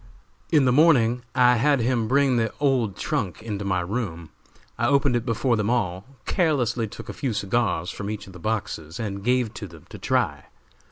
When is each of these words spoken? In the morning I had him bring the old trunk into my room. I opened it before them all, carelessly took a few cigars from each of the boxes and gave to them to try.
In 0.51 0.65
the 0.65 0.71
morning 0.71 1.21
I 1.35 1.57
had 1.57 1.79
him 1.79 2.07
bring 2.07 2.37
the 2.37 2.51
old 2.59 2.97
trunk 2.97 3.43
into 3.43 3.63
my 3.63 3.81
room. 3.81 4.31
I 4.75 4.87
opened 4.87 5.15
it 5.15 5.27
before 5.27 5.55
them 5.55 5.69
all, 5.69 6.05
carelessly 6.25 6.87
took 6.87 7.07
a 7.07 7.13
few 7.13 7.33
cigars 7.33 7.91
from 7.91 8.09
each 8.09 8.25
of 8.25 8.33
the 8.33 8.39
boxes 8.39 8.99
and 8.99 9.23
gave 9.23 9.53
to 9.53 9.67
them 9.67 9.85
to 9.89 9.99
try. 9.99 10.45